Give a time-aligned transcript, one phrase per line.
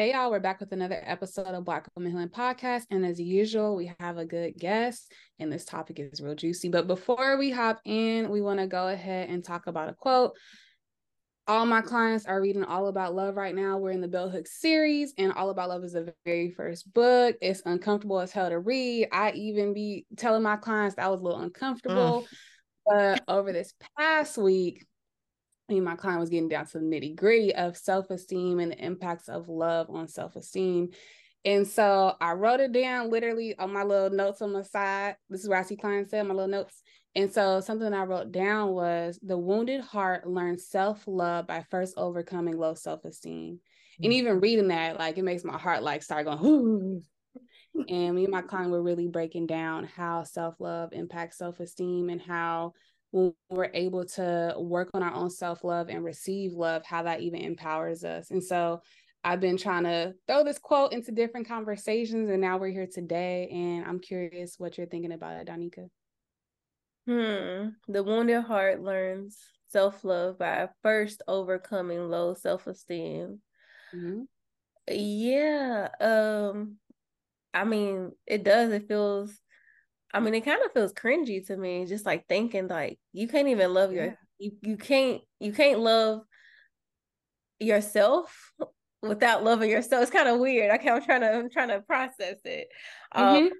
[0.00, 2.84] Hey y'all, we're back with another episode of Black Women Healing Podcast.
[2.90, 6.70] And as usual, we have a good guest, and this topic is real juicy.
[6.70, 10.32] But before we hop in, we want to go ahead and talk about a quote.
[11.46, 13.76] All my clients are reading All About Love right now.
[13.76, 17.36] We're in the Bell Hooks series, and All About Love is the very first book.
[17.42, 19.08] It's uncomfortable as hell to read.
[19.12, 22.22] I even be telling my clients that I was a little uncomfortable.
[22.22, 22.26] Mm.
[22.86, 24.86] But over this past week,
[25.70, 28.84] me my client was getting down to the nitty gritty of self esteem and the
[28.84, 30.90] impacts of love on self esteem.
[31.44, 35.16] And so I wrote it down literally on my little notes on the side.
[35.30, 36.82] This is where I see clients say my little notes.
[37.14, 41.94] And so something I wrote down was the wounded heart learns self love by first
[41.96, 43.54] overcoming low self esteem.
[43.54, 44.04] Mm-hmm.
[44.04, 47.02] And even reading that, like it makes my heart like start going, Ooh.
[47.88, 52.10] and me and my client were really breaking down how self love impacts self esteem
[52.10, 52.74] and how
[53.10, 57.20] when we're able to work on our own self love and receive love, how that
[57.20, 58.30] even empowers us.
[58.30, 58.82] And so
[59.22, 63.48] I've been trying to throw this quote into different conversations, and now we're here today.
[63.52, 65.88] And I'm curious what you're thinking about it, Donika.
[67.06, 67.70] Hmm.
[67.92, 69.38] The wounded heart learns
[69.68, 73.40] self love by first overcoming low self esteem.
[73.94, 74.22] Mm-hmm.
[74.88, 75.88] Yeah.
[76.00, 76.76] Um.
[77.52, 78.72] I mean, it does.
[78.72, 79.36] It feels
[80.12, 83.48] I mean, it kind of feels cringy to me, just like thinking like you can't
[83.48, 84.14] even love your yeah.
[84.38, 86.22] you you can't you can't love
[87.58, 88.52] yourself
[89.02, 90.02] without loving yourself.
[90.02, 90.70] It's kind of weird.
[90.70, 92.68] I I'm trying to I'm trying to process it.
[93.12, 93.44] Um, mm-hmm.
[93.46, 93.50] Um,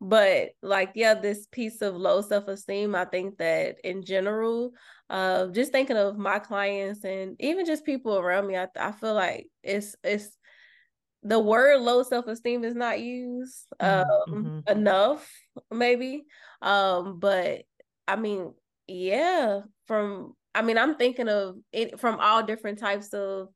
[0.00, 4.72] but like yeah, this piece of low self esteem, I think that in general,
[5.10, 9.14] uh, just thinking of my clients and even just people around me, I I feel
[9.14, 10.30] like it's it's
[11.22, 14.78] the word low self-esteem is not used mm-hmm, um, mm-hmm.
[14.78, 15.30] enough
[15.70, 16.24] maybe.
[16.62, 17.62] Um but
[18.08, 18.52] i mean
[18.86, 23.48] yeah from i mean i'm thinking of it from all different types of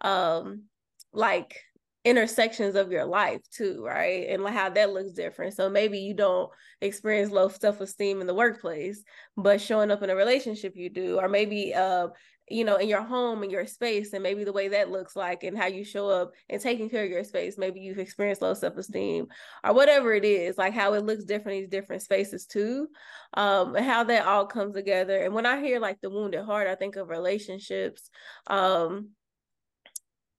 [0.00, 0.64] um
[1.12, 1.60] like
[2.04, 4.28] intersections of your life too right?
[4.30, 5.54] And like how that looks different.
[5.54, 6.50] So maybe you don't
[6.80, 9.02] experience low self-esteem in the workplace
[9.36, 12.08] but showing up in a relationship you do or maybe uh
[12.50, 15.44] you know, in your home and your space, and maybe the way that looks like,
[15.44, 17.58] and how you show up and taking care of your space.
[17.58, 19.26] Maybe you've experienced low self esteem
[19.64, 22.88] or whatever it is, like how it looks different in these different spaces too,
[23.34, 25.24] um, how that all comes together.
[25.24, 28.10] And when I hear like the wounded heart, I think of relationships,
[28.46, 29.10] um,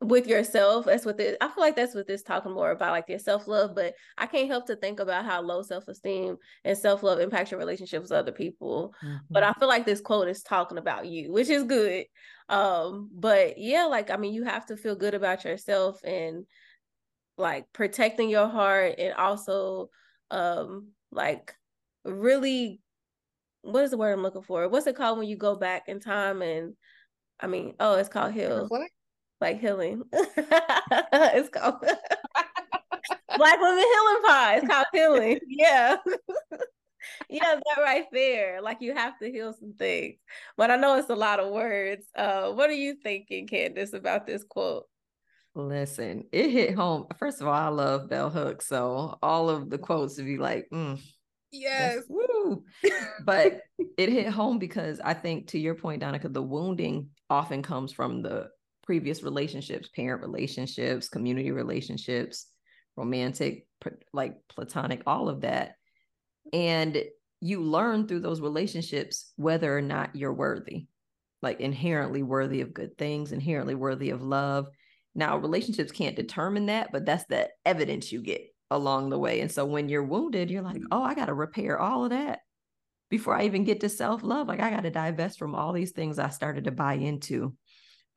[0.01, 0.85] with yourself.
[0.85, 3.47] That's what this, I feel like that's what this talking more about, like your self
[3.47, 3.75] love.
[3.75, 7.51] But I can't help to think about how low self esteem and self love impacts
[7.51, 8.93] your relationships with other people.
[9.03, 9.17] Mm-hmm.
[9.29, 12.05] But I feel like this quote is talking about you, which is good.
[12.47, 16.45] Um, but yeah, like I mean, you have to feel good about yourself and
[17.37, 19.89] like protecting your heart and also
[20.29, 21.55] um like
[22.03, 22.81] really
[23.61, 24.67] what is the word I'm looking for?
[24.69, 26.75] What's it called when you go back in time and
[27.39, 28.63] I mean, oh, it's called heal.
[28.63, 28.91] Reflect?
[29.41, 30.03] Like healing.
[30.13, 31.75] it's called
[33.37, 34.55] Black Women Healing Pie.
[34.57, 35.39] It's called healing.
[35.47, 35.97] Yeah.
[37.29, 38.61] yeah, that right there.
[38.61, 40.17] Like you have to heal some things.
[40.57, 42.05] But I know it's a lot of words.
[42.15, 44.85] Uh, what are you thinking, Candice, about this quote?
[45.55, 47.07] Listen, it hit home.
[47.17, 50.67] First of all, I love Bell Hooks, so all of the quotes would be like,
[50.71, 51.01] mm,
[51.51, 52.63] yes, woo.
[53.25, 53.61] but
[53.97, 58.21] it hit home because I think, to your point, Donika, the wounding often comes from
[58.21, 58.49] the
[58.89, 62.47] previous relationships, parent relationships, community relationships,
[62.97, 63.67] romantic,
[64.13, 65.75] like platonic, all of that.
[66.51, 67.03] And
[67.39, 70.87] you learn through those relationships whether or not you're worthy.
[71.41, 74.67] like inherently worthy of good things, inherently worthy of love.
[75.15, 79.41] Now, relationships can't determine that, but that's the evidence you get along the way.
[79.41, 82.39] And so when you're wounded, you're like, oh, I got to repair all of that
[83.09, 84.47] before I even get to self love.
[84.47, 87.53] Like, I got to divest from all these things I started to buy into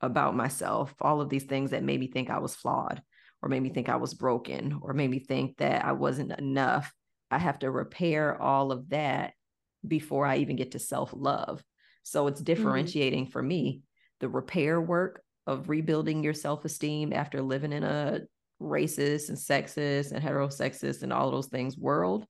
[0.03, 3.01] about myself, all of these things that made me think I was flawed
[3.41, 6.93] or made me think I was broken or made me think that I wasn't enough.
[7.31, 9.33] I have to repair all of that
[9.87, 11.63] before I even get to self love.
[12.03, 12.45] So it's mm-hmm.
[12.45, 13.31] differentiating mm-hmm.
[13.31, 13.81] for me
[14.19, 18.21] the repair work of rebuilding your self esteem after living in a
[18.61, 22.25] racist and sexist and heterosexist and all those things world.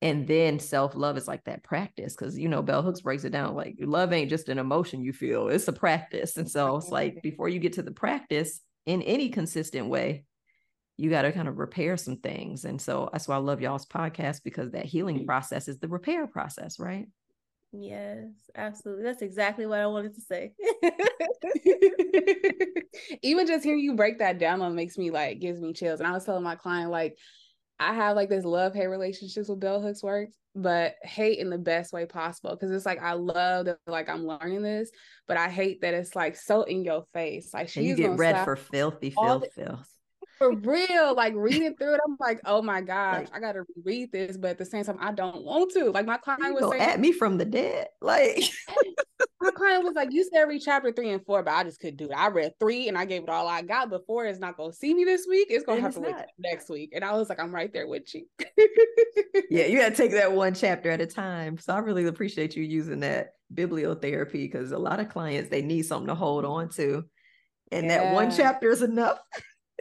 [0.00, 3.30] And then self love is like that practice because, you know, Bell Hooks breaks it
[3.30, 6.36] down like love ain't just an emotion you feel, it's a practice.
[6.36, 10.24] And so it's like before you get to the practice in any consistent way,
[10.96, 12.64] you got to kind of repair some things.
[12.64, 16.26] And so that's why I love y'all's podcast because that healing process is the repair
[16.26, 17.06] process, right?
[17.72, 18.24] Yes,
[18.54, 19.04] absolutely.
[19.04, 20.52] That's exactly what I wanted to say.
[23.22, 26.00] Even just hearing you break that down makes me like gives me chills.
[26.00, 27.18] And I was telling my client like
[27.80, 31.58] I have like this love hate relationships with Bell Hooks Works, but hate in the
[31.58, 32.56] best way possible.
[32.56, 34.90] Cause it's like I love that like I'm learning this,
[35.26, 37.54] but I hate that it's like so in your face.
[37.54, 39.88] Like she's you get read for filthy filth filth
[40.38, 41.14] for real.
[41.14, 44.50] Like reading through it, I'm like, oh my gosh, like, I gotta read this, but
[44.50, 45.90] at the same time, I don't want to.
[45.90, 47.88] Like my client was saying, at me from the dead.
[48.00, 48.42] Like
[49.40, 51.96] my client was like, you said read chapter three and four, but I just couldn't
[51.96, 52.12] do it.
[52.12, 53.90] I read three and I gave it all I got.
[53.90, 55.48] Before it's not gonna see me this week.
[55.50, 56.92] It's gonna have to wait next week.
[56.94, 58.26] And I was like, I'm right there with you.
[59.50, 61.58] yeah, you gotta take that one chapter at a time.
[61.58, 65.82] So I really appreciate you using that bibliotherapy because a lot of clients they need
[65.82, 67.04] something to hold on to.
[67.72, 67.98] And yeah.
[67.98, 69.18] that one chapter is enough.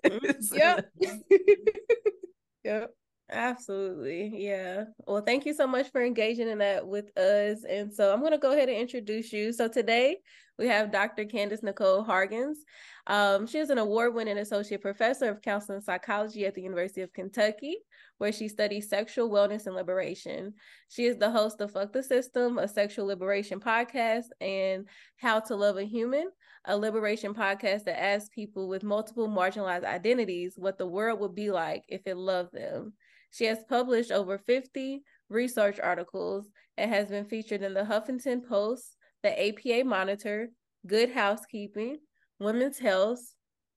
[0.06, 0.56] Mm-hmm.
[0.56, 0.90] yep.
[2.64, 2.92] yep.
[3.30, 4.32] Absolutely.
[4.34, 4.86] Yeah.
[5.06, 7.66] Well, thank you so much for engaging in that with us.
[7.68, 9.52] And so I'm going to go ahead and introduce you.
[9.52, 10.18] So today
[10.58, 11.26] we have Dr.
[11.26, 12.60] Candice Nicole Hargons.
[13.06, 17.14] Um, she is an award winning associate professor of counseling psychology at the University of
[17.14, 17.78] Kentucky,
[18.18, 20.54] where she studies sexual wellness and liberation.
[20.90, 25.56] She is the host of Fuck the System, a sexual liberation podcast, and How to
[25.56, 26.30] Love a Human,
[26.68, 31.50] a liberation podcast that asks people with multiple marginalized identities what the world would be
[31.50, 32.94] like if it loved them.
[33.31, 36.48] She has published over 50 research articles
[36.78, 40.50] and has been featured in the Huffington Post, the APA Monitor,
[40.86, 41.98] Good Housekeeping,
[42.40, 43.22] Women's Health,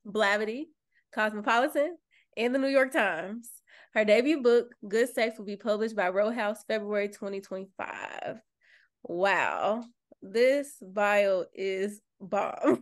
[0.06, 0.64] Blavity,
[1.14, 1.96] Cosmopolitan,
[2.36, 3.50] and the New York Times.
[3.94, 8.40] Her debut book, Good Sex, will be published by Row House February 2025.
[9.04, 9.84] Wow,
[10.22, 12.80] this bio is bomb.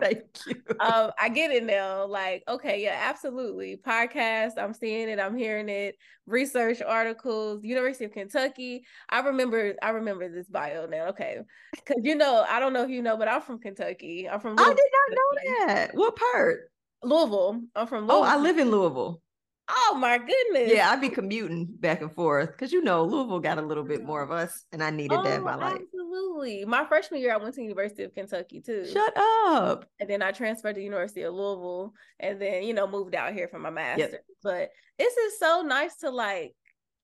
[0.00, 0.54] Thank you.
[0.78, 2.06] Um, I get it now.
[2.06, 3.78] Like, okay, yeah, absolutely.
[3.78, 5.96] Podcast, I'm seeing it, I'm hearing it.
[6.26, 8.84] Research articles, University of Kentucky.
[9.08, 11.06] I remember, I remember this bio now.
[11.06, 11.38] Okay,
[11.72, 14.28] because you know, I don't know if you know, but I'm from Kentucky.
[14.28, 14.56] I'm from.
[14.56, 15.94] Louisville, I did not know that.
[15.94, 16.70] What part?
[17.02, 17.62] Louisville.
[17.74, 18.06] I'm from.
[18.06, 18.16] Louisville.
[18.16, 19.22] Oh, I live in Louisville.
[19.68, 20.70] Oh my goodness.
[20.72, 24.04] Yeah, I'd be commuting back and forth because you know Louisville got a little bit
[24.04, 25.80] more of us, and I needed oh, that in my life.
[26.16, 26.64] Absolutely.
[26.64, 28.86] My freshman year, I went to University of Kentucky too.
[28.86, 29.86] Shut up.
[30.00, 33.48] And then I transferred to University of Louisville, and then you know moved out here
[33.48, 34.08] for my master.
[34.12, 34.24] Yep.
[34.42, 36.54] But this is so nice to like,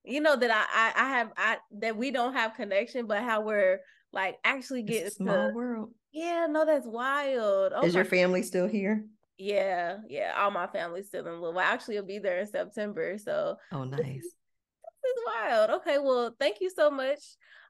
[0.04, 3.42] you know that I, I I have I that we don't have connection, but how
[3.42, 3.80] we're
[4.12, 5.90] like actually getting small to, world.
[6.12, 7.72] Yeah, no, that's wild.
[7.74, 9.04] Oh is your family still here?
[9.38, 10.34] Yeah, yeah.
[10.38, 11.60] All my family's still in Louisville.
[11.60, 13.18] Actually, will be there in September.
[13.18, 14.26] So oh nice.
[15.02, 15.70] This is, wild.
[15.70, 17.18] Okay, well, thank you so much,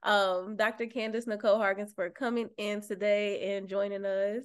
[0.03, 0.87] um, Dr.
[0.87, 4.45] Candice Nicole Hargons, for coming in today and joining us.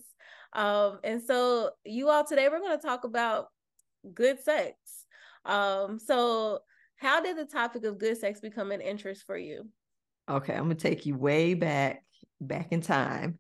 [0.54, 3.48] Um, and so you all today we're going to talk about
[4.14, 4.76] good sex.
[5.46, 6.60] Um, so
[6.98, 9.68] how did the topic of good sex become an interest for you?
[10.30, 12.04] Okay, I'm gonna take you way back,
[12.42, 13.40] back in time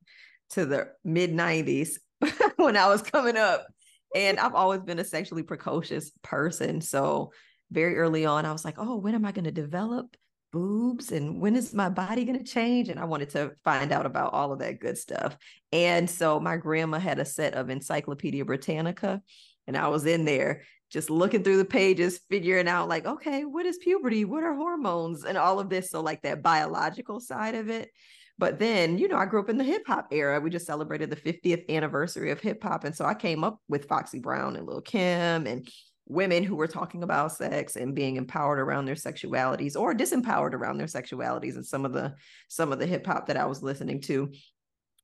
[0.51, 1.98] to the mid 90s
[2.56, 3.68] when I was coming up.
[4.16, 6.80] And I've always been a sexually precocious person.
[6.80, 7.34] So
[7.71, 10.15] very early on, I was like, oh, when am I going to develop
[10.53, 12.89] boobs and when is my body going to change?
[12.89, 15.38] And I wanted to find out about all of that good stuff.
[15.71, 19.21] And so my grandma had a set of Encyclopedia Britannica,
[19.67, 23.65] and I was in there just looking through the pages, figuring out like, okay, what
[23.65, 24.24] is puberty?
[24.24, 25.25] What are hormones?
[25.25, 25.89] And all of this.
[25.89, 27.91] So, like that biological side of it.
[28.39, 30.39] But then, you know, I grew up in the hip hop era.
[30.39, 32.83] We just celebrated the 50th anniversary of hip hop.
[32.83, 35.67] And so I came up with Foxy Brown and Lil Kim and
[36.09, 40.77] women who were talking about sex and being empowered around their sexualities or disempowered around
[40.77, 42.15] their sexualities and some of the
[42.47, 44.31] some of the hip hop that I was listening to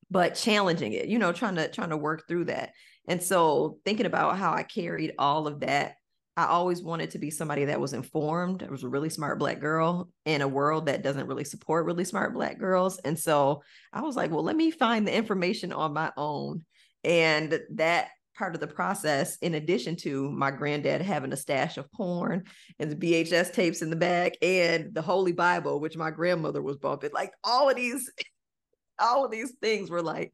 [0.09, 2.71] but challenging it you know trying to trying to work through that
[3.07, 5.95] and so thinking about how I carried all of that
[6.35, 8.63] I always wanted to be somebody that was informed.
[8.63, 12.05] I was a really smart black girl in a world that doesn't really support really
[12.05, 12.97] smart black girls.
[12.99, 16.65] And so I was like, well, let me find the information on my own.
[17.03, 21.91] And that part of the process, in addition to my granddad having a stash of
[21.91, 22.43] porn
[22.79, 26.77] and the VHS tapes in the back and the Holy Bible, which my grandmother was
[26.77, 28.11] bumping, like all of these,
[28.99, 30.33] all of these things were like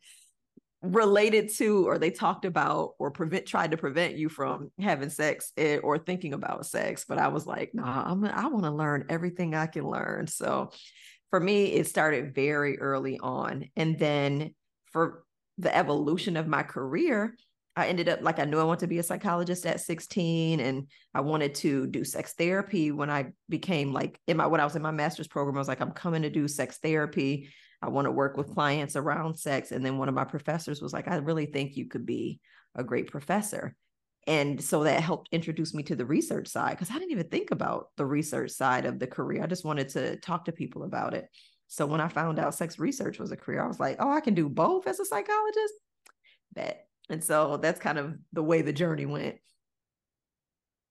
[0.81, 5.51] related to or they talked about or prevent tried to prevent you from having sex
[5.57, 9.05] eh, or thinking about sex but i was like nah i'm i want to learn
[9.09, 10.25] everything i can learn.
[10.27, 10.71] So
[11.31, 15.23] for me it started very early on and then for
[15.57, 17.35] the evolution of my career
[17.79, 20.87] I ended up like I knew I wanted to be a psychologist at 16 and
[21.13, 24.75] I wanted to do sex therapy when I became like in my when I was
[24.75, 27.49] in my master's program I was like I'm coming to do sex therapy
[27.81, 29.71] I want to work with clients around sex.
[29.71, 32.39] And then one of my professors was like, I really think you could be
[32.75, 33.75] a great professor.
[34.27, 37.51] And so that helped introduce me to the research side because I didn't even think
[37.51, 39.41] about the research side of the career.
[39.41, 41.27] I just wanted to talk to people about it.
[41.67, 44.21] So when I found out sex research was a career, I was like, oh, I
[44.21, 45.73] can do both as a psychologist.
[46.53, 46.88] Bet.
[47.09, 49.35] And so that's kind of the way the journey went.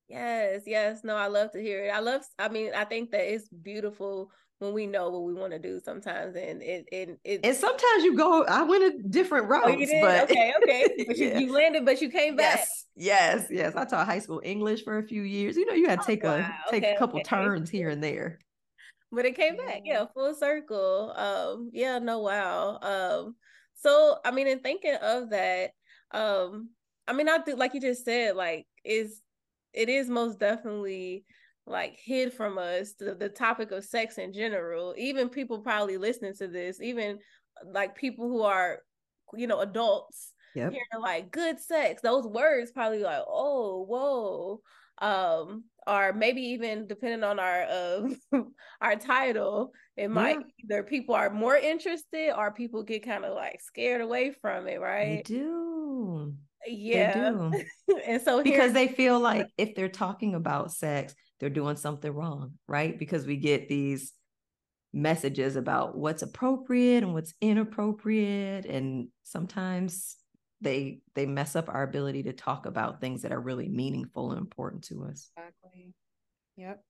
[0.09, 1.05] Yes, yes.
[1.05, 1.91] No, I love to hear it.
[1.91, 5.53] I love, I mean, I think that it's beautiful when we know what we want
[5.53, 9.49] to do sometimes and it, it, it and sometimes you go i went a different
[9.49, 10.89] route oh, but okay okay.
[11.07, 11.39] But you, yeah.
[11.39, 12.59] you, landed but you came back.
[12.59, 13.77] Yes yes yes.
[13.77, 15.57] I taught high school english for a few years.
[15.57, 17.29] You know you had to oh, take oh, a take okay, a couple okay.
[17.29, 18.39] turns here and there.
[19.13, 19.83] But it came back.
[19.85, 21.13] Yeah full circle.
[21.17, 22.79] Um yeah no wow.
[22.83, 23.37] Um
[23.77, 25.71] so i mean in thinking of that
[26.12, 26.71] um
[27.07, 29.21] i mean i do like you just said like is
[29.75, 31.25] it is most definitely
[31.69, 34.95] like hid from us the, the topic of sex in general.
[34.97, 37.19] Even people probably listening to this even
[37.73, 38.79] like people who are
[39.35, 40.73] you know adults yep.
[40.73, 42.03] hearing like good sex.
[42.03, 44.61] Those words probably like oh whoa.
[45.00, 48.09] Um or maybe even depending on our uh,
[48.81, 50.77] our title it might yeah.
[50.77, 54.81] either people are more interested or people get kind of like scared away from it
[54.81, 55.25] right?
[55.27, 56.33] they do Oh,
[56.66, 57.14] yeah
[57.52, 57.99] they do.
[58.07, 62.54] and so because they feel like if they're talking about sex they're doing something wrong,
[62.66, 62.99] right?
[62.99, 64.12] Because we get these
[64.92, 70.16] messages about what's appropriate and what's inappropriate and sometimes
[70.61, 74.40] they they mess up our ability to talk about things that are really meaningful and
[74.40, 75.30] important to us.
[75.37, 75.95] Exactly.
[76.57, 76.83] Yep.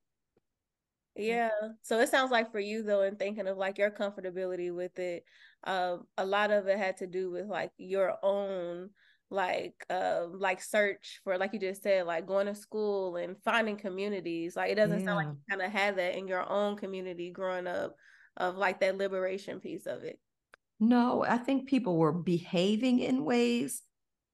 [1.18, 1.50] Yeah.
[1.82, 5.24] So it sounds like for you though, and thinking of like your comfortability with it,
[5.64, 8.90] um, a lot of it had to do with like your own
[9.30, 13.76] like um like search for like you just said like going to school and finding
[13.76, 15.04] communities like it doesn't yeah.
[15.04, 17.94] sound like you kind of had that in your own community growing up
[18.38, 20.18] of like that liberation piece of it
[20.80, 23.82] no i think people were behaving in ways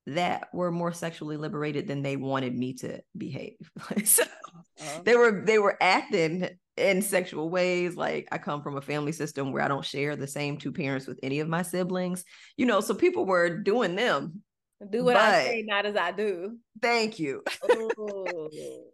[0.06, 3.56] that were more sexually liberated than they wanted me to behave
[4.04, 5.00] so uh-huh.
[5.04, 9.52] they were they were acting in sexual ways like i come from a family system
[9.52, 12.24] where i don't share the same two parents with any of my siblings
[12.56, 14.42] you know so people were doing them
[14.90, 16.58] do what I say, not as I do.
[16.82, 17.42] Thank you.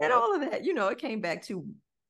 [0.01, 1.67] and all of that, you know, it came back to,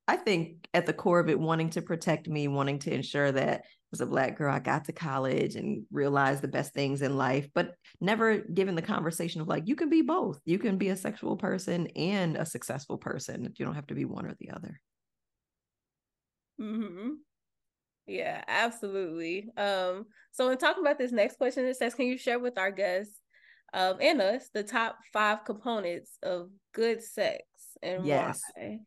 [0.09, 3.65] I think, at the core of it, wanting to protect me, wanting to ensure that
[3.93, 7.49] as a black girl, I got to college and realized the best things in life,
[7.55, 10.41] but never given the conversation of like, you can be both.
[10.45, 13.53] You can be a sexual person and a successful person.
[13.57, 14.81] You don't have to be one or the other.
[16.61, 17.11] Hmm.
[18.07, 19.49] Yeah, absolutely.
[19.57, 22.71] Um, so in talking about this next question, it says, can you share with our
[22.71, 23.17] guests
[23.73, 27.43] um, and us the top five components of good sex
[27.83, 28.40] and yes.
[28.55, 28.81] why.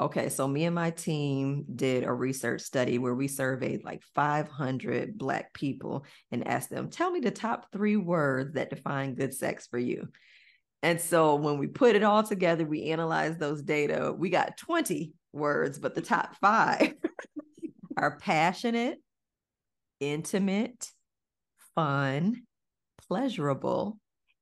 [0.00, 5.18] Okay, so me and my team did a research study where we surveyed like 500
[5.18, 9.66] Black people and asked them, tell me the top three words that define good sex
[9.66, 10.08] for you.
[10.82, 14.14] And so when we put it all together, we analyzed those data.
[14.16, 16.94] We got 20 words, but the top five
[17.96, 18.98] are passionate,
[20.00, 20.90] intimate,
[21.74, 22.42] fun,
[23.08, 23.98] pleasurable,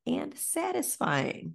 [0.07, 1.55] and satisfying.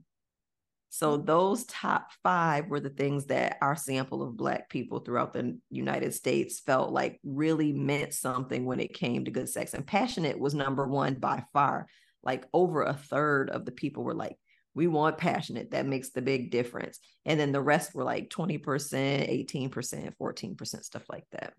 [0.89, 1.25] So mm.
[1.25, 6.13] those top five were the things that our sample of Black people throughout the United
[6.13, 9.73] States felt like really meant something when it came to good sex.
[9.73, 11.87] And passionate was number one by far.
[12.21, 14.37] Like over a third of the people were like,
[14.75, 15.71] we want passionate.
[15.71, 16.99] That makes the big difference.
[17.25, 21.53] And then the rest were like 20%, 18%, 14%, stuff like that.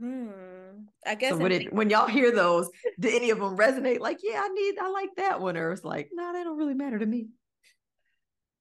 [0.00, 0.28] Hmm.
[1.06, 4.00] I guess so when, it, when y'all hear those, do any of them resonate?
[4.00, 6.58] Like, yeah, I need, I like that one, or it's like, no, nah, they don't
[6.58, 7.28] really matter to me.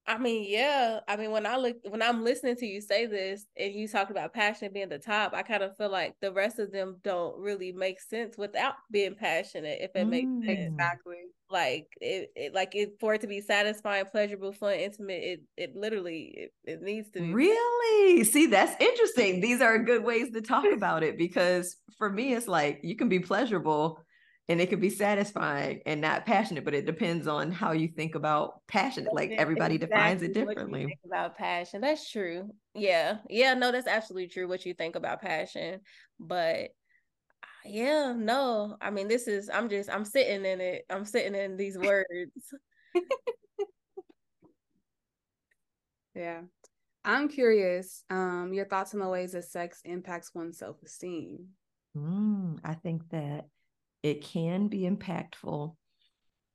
[0.08, 1.02] I mean, yeah.
[1.08, 4.10] I mean, when I look, when I'm listening to you say this, and you talk
[4.10, 7.38] about passion being the top, I kind of feel like the rest of them don't
[7.38, 9.80] really make sense without being passionate.
[9.82, 10.10] If it mm.
[10.10, 11.18] makes sense, exactly.
[11.52, 15.76] like it, it like it for it to be satisfying pleasurable fun intimate it it
[15.76, 20.42] literally it, it needs to be really see that's interesting these are good ways to
[20.42, 24.02] talk about it because for me it's like you can be pleasurable
[24.50, 28.16] and it can be satisfying and not passionate but it depends on how you think
[28.16, 33.72] about passionate like everybody exactly defines it differently about passion that's true yeah yeah no
[33.72, 35.80] that's absolutely true what you think about passion
[36.20, 36.70] but
[37.70, 38.78] yeah, no.
[38.82, 40.86] I mean, this is I'm just I'm sitting in it.
[40.90, 42.54] I'm sitting in these words.
[46.16, 46.42] yeah.
[47.06, 51.48] I'm curious, um, your thoughts on the ways that sex impacts one's self-esteem.
[51.96, 53.46] Mm, I think that
[54.04, 55.76] it can be impactful.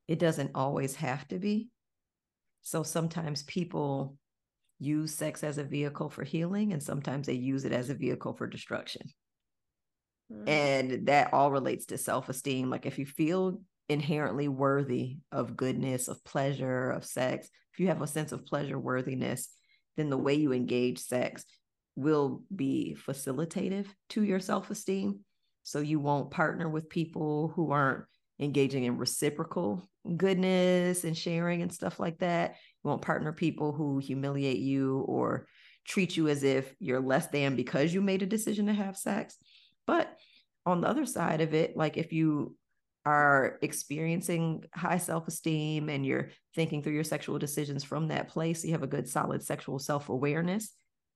[0.09, 1.71] It doesn't always have to be.
[2.63, 4.17] So sometimes people
[4.79, 8.35] use sex as a vehicle for healing, and sometimes they use it as a vehicle
[8.35, 9.03] for destruction.
[10.33, 10.49] Mm-hmm.
[10.49, 12.71] And that all relates to self esteem.
[12.71, 18.03] Like if you feel inherently worthy of goodness, of pleasure, of sex, if you have
[18.03, 19.49] a sense of pleasure worthiness,
[19.97, 21.45] then the way you engage sex
[21.97, 25.21] will be facilitative to your self esteem.
[25.62, 28.04] So you won't partner with people who aren't
[28.38, 32.57] engaging in reciprocal goodness and sharing and stuff like that.
[32.83, 35.47] You won't partner people who humiliate you or
[35.87, 39.37] treat you as if you're less than because you made a decision to have sex.
[39.87, 40.16] But
[40.66, 42.57] on the other side of it, like if you
[43.04, 48.64] are experiencing high self esteem and you're thinking through your sexual decisions from that place,
[48.64, 50.73] you have a good, solid sexual self awareness,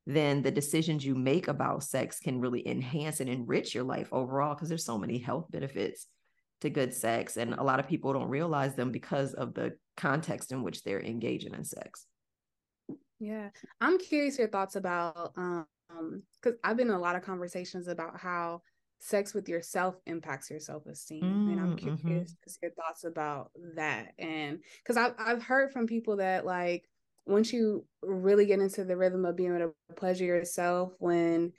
[0.07, 4.55] then the decisions you make about sex can really enhance and enrich your life overall
[4.55, 6.07] because there's so many health benefits
[6.61, 7.37] to good sex.
[7.37, 11.03] And a lot of people don't realize them because of the context in which they're
[11.03, 12.07] engaging in sex.
[13.19, 13.51] Yeah.
[13.81, 15.67] I'm curious your thoughts about um
[16.41, 18.63] because I've been in a lot of conversations about how
[18.99, 21.97] sex with yourself impacts your self-esteem mm, and i'm mm-hmm.
[21.97, 22.51] curious mm-hmm.
[22.63, 26.89] your thoughts about that and because I've, I've heard from people that like
[27.27, 31.53] once you really get into the rhythm of being able to pleasure yourself when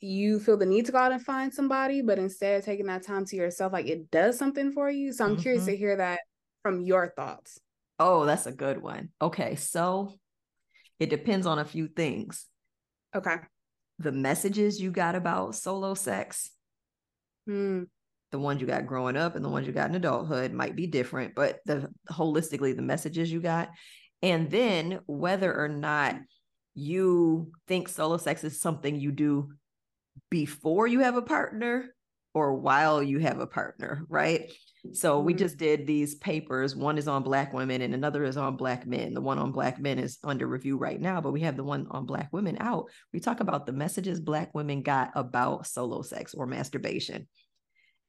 [0.00, 3.02] you feel the need to go out and find somebody but instead of taking that
[3.02, 5.12] time to yourself like it does something for you.
[5.12, 5.42] So i'm mm-hmm.
[5.42, 6.20] curious to hear that
[6.62, 7.58] from your thoughts.
[7.98, 9.10] Oh that's a good one.
[9.20, 10.14] Okay so
[10.98, 12.46] it depends on a few things.
[13.16, 13.36] Okay.
[13.98, 16.50] The messages you got about solo sex
[17.48, 17.86] mm.
[18.30, 20.86] the ones you got growing up and the ones you got in adulthood might be
[20.86, 23.68] different but the holistically the messages you got
[24.22, 26.16] and then whether or not
[26.74, 29.52] you think solo sex is something you do
[30.30, 31.94] before you have a partner
[32.32, 34.50] or while you have a partner right
[34.92, 35.26] so mm-hmm.
[35.26, 36.74] we just did these papers.
[36.74, 39.14] One is on Black women and another is on Black men.
[39.14, 41.86] The one on Black men is under review right now, but we have the one
[41.90, 42.86] on Black women out.
[43.12, 47.28] We talk about the messages Black women got about solo sex or masturbation.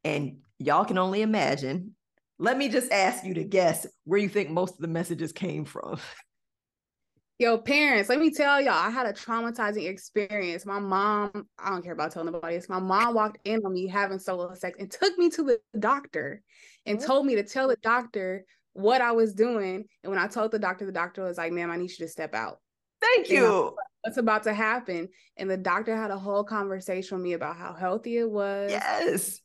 [0.04, 1.95] And y'all can only imagine.
[2.41, 5.63] Let me just ask you to guess where you think most of the messages came
[5.63, 5.99] from.
[7.38, 10.65] Yo, parents, let me tell y'all, I had a traumatizing experience.
[10.65, 12.67] My mom, I don't care about telling nobody this.
[12.67, 16.41] My mom walked in on me having solo sex and took me to the doctor
[16.88, 17.06] and what?
[17.06, 19.86] told me to tell the doctor what I was doing.
[20.04, 22.08] And when I told the doctor, the doctor was like, ma'am, I need you to
[22.08, 22.58] step out.
[23.01, 23.75] Thank you.
[24.01, 25.10] What's about to happen?
[25.38, 28.71] And the doctor had a whole conversation with me about how healthy it was.
[28.71, 29.41] Yes.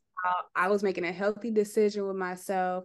[0.55, 2.85] I was making a healthy decision with myself.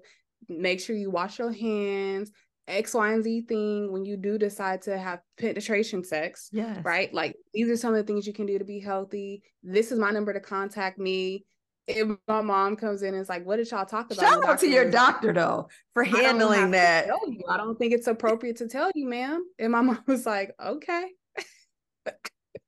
[0.49, 2.31] Make sure you wash your hands
[2.67, 6.49] X, Y, and Z thing when you do decide to have penetration sex.
[6.51, 6.79] Yeah.
[6.83, 7.13] Right.
[7.13, 9.43] Like these are some of the things you can do to be healthy.
[9.63, 11.45] This is my number to contact me.
[11.87, 14.19] If my mom comes in and is like, what did y'all talk about?
[14.19, 17.07] Shout out to your doctor though for handling that.
[17.49, 19.43] I don't think it's appropriate to tell you, ma'am.
[19.59, 21.07] And my mom was like, okay.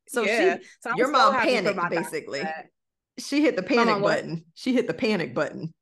[0.08, 0.58] so yeah.
[0.58, 2.44] she so your mom panicked basically.
[3.20, 4.46] She hit the panic button.
[4.56, 5.74] She hit the panic button.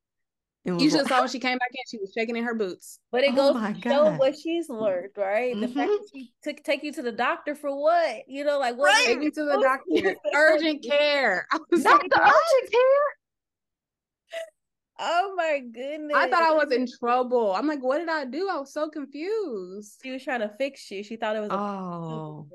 [0.64, 3.00] You should saw when she came back in, she was shaking in her boots.
[3.12, 5.54] But it oh goes to show what she's learned, right?
[5.54, 5.62] Mm-hmm.
[5.62, 8.28] The fact that she took take you to the doctor for what?
[8.28, 9.06] You know, like what right.
[9.06, 10.16] take you to the doctor.
[10.36, 11.48] urgent care.
[11.52, 12.82] I was Not like, the urgent care.
[15.04, 16.16] Oh my goodness.
[16.16, 17.54] I thought I was in trouble.
[17.56, 18.48] I'm like, what did I do?
[18.48, 20.00] I was so confused.
[20.04, 21.04] She was trying to fix you.
[21.04, 22.46] She thought it was Oh.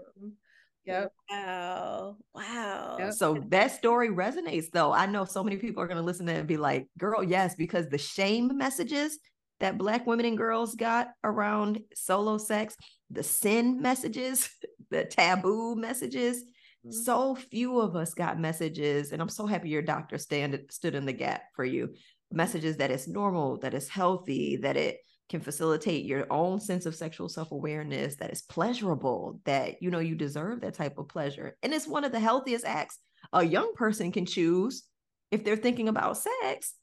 [0.87, 1.13] Yep.
[1.31, 2.17] Wow.
[2.33, 2.97] Wow.
[2.99, 3.13] Yep.
[3.15, 4.93] So that story resonates though.
[4.93, 7.25] I know so many people are going to listen to it and be like, girl,
[7.25, 9.19] yes, because the shame messages
[9.59, 12.77] that black women and girls got around solo sex,
[13.11, 14.49] the sin messages,
[14.91, 16.93] the taboo messages, mm-hmm.
[16.93, 19.13] so few of us got messages.
[19.13, 21.95] And I'm so happy your doctor stand, stood in the gap for you.
[22.31, 26.95] Messages that it's normal, that it's healthy, that it can facilitate your own sense of
[26.95, 31.75] sexual self-awareness that is pleasurable that you know you deserve that type of pleasure and
[31.75, 32.99] it's one of the healthiest acts
[33.33, 34.85] a young person can choose
[35.31, 36.75] if they're thinking about sex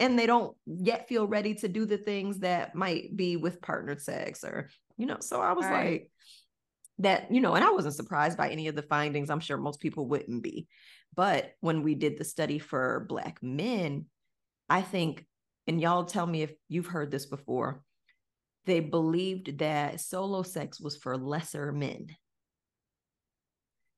[0.00, 4.00] and they don't yet feel ready to do the things that might be with partnered
[4.00, 5.90] sex or you know so i was right.
[5.90, 6.10] like
[6.98, 9.80] that you know and i wasn't surprised by any of the findings i'm sure most
[9.80, 10.66] people wouldn't be
[11.14, 14.04] but when we did the study for black men
[14.68, 15.24] i think
[15.66, 17.82] and y'all tell me if you've heard this before
[18.64, 22.06] they believed that solo sex was for lesser men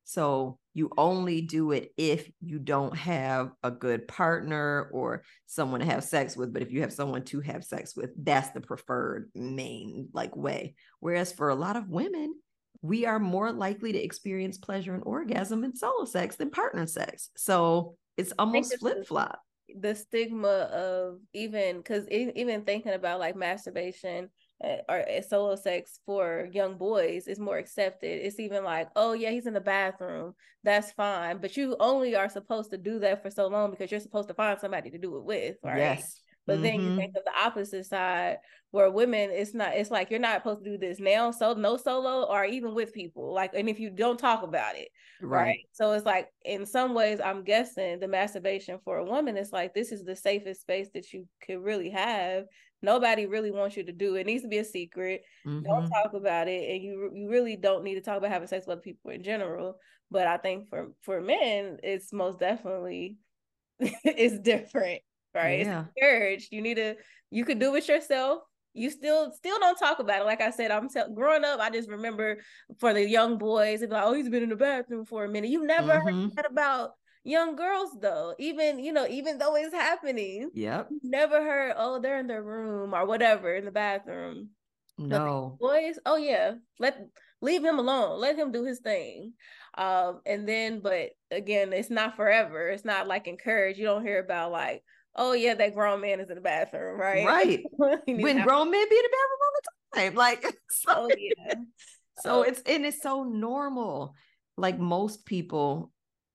[0.05, 5.87] so you only do it if you don't have a good partner or someone to
[5.87, 6.53] have sex with.
[6.53, 10.75] But if you have someone to have sex with, that's the preferred main like way.
[11.01, 12.35] Whereas for a lot of women,
[12.83, 17.31] we are more likely to experience pleasure and orgasm in solo sex than partner sex.
[17.37, 19.41] So it's almost flip flop.
[19.79, 24.31] The stigma of even because even thinking about like masturbation
[24.63, 28.25] uh, or uh, solo sex for young boys is more accepted.
[28.25, 30.35] It's even like, oh yeah, he's in the bathroom.
[30.63, 31.39] That's fine.
[31.39, 34.35] But you only are supposed to do that for so long because you're supposed to
[34.35, 35.79] find somebody to do it with, right?
[35.79, 36.21] Yes.
[36.47, 36.63] But mm-hmm.
[36.63, 36.99] then you mm-hmm.
[36.99, 38.39] think of the opposite side
[38.71, 41.31] where women, it's not, it's like you're not supposed to do this now.
[41.31, 43.33] So no solo or even with people.
[43.33, 44.89] Like, and if you don't talk about it,
[45.23, 45.43] right.
[45.43, 45.69] right?
[45.73, 49.75] So it's like in some ways, I'm guessing the masturbation for a woman is like
[49.75, 52.45] this is the safest space that you could really have.
[52.83, 54.21] Nobody really wants you to do it.
[54.21, 55.23] it needs to be a secret.
[55.47, 55.63] Mm-hmm.
[55.63, 56.69] Don't talk about it.
[56.69, 59.23] And you you really don't need to talk about having sex with other people in
[59.23, 59.77] general.
[60.11, 63.17] But I think for for men, it's most definitely
[63.81, 65.01] it's different
[65.35, 65.61] right?
[65.61, 65.81] Yeah.
[65.81, 66.53] It's encouraged.
[66.53, 66.97] You need to
[67.31, 68.41] you could do it yourself.
[68.73, 70.25] You still still don't talk about it.
[70.25, 71.61] Like I said, I'm growing up.
[71.61, 72.39] I just remember
[72.79, 75.51] for the young boys, it's like, oh, he's been in the bathroom for a minute.
[75.51, 76.37] You never mm-hmm.
[76.37, 76.91] heard about
[77.23, 78.35] young girls though.
[78.39, 80.89] Even you know, even though it's happening, yep.
[81.03, 81.75] Never heard.
[81.77, 84.51] Oh, they're in their room or whatever in the bathroom.
[84.99, 85.99] No boys.
[86.07, 86.99] Oh yeah, let
[87.41, 88.21] leave him alone.
[88.21, 89.35] Let him do his thing.
[89.77, 92.69] Um, and then, but again, it's not forever.
[92.69, 93.79] It's not like encouraged.
[93.79, 94.83] You don't hear about like,
[95.17, 97.27] oh yeah, that grown man is in the bathroom, right?
[97.27, 97.65] Right.
[98.07, 100.15] when grown men be in the bathroom all the time.
[100.15, 101.55] Like so, oh, yeah.
[102.21, 102.43] so oh.
[102.43, 104.15] it's and it's so normal.
[104.57, 105.93] Like most people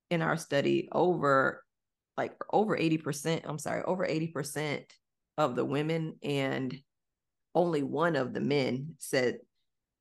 [0.09, 1.63] in our study, over
[2.17, 4.83] like over 80%, I'm sorry, over 80%
[5.37, 6.77] of the women and
[7.55, 9.39] only one of the men said